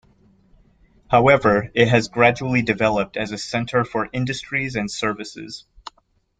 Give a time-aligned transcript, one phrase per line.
[1.11, 5.67] However, it has gradually developed as a centre for industries and services.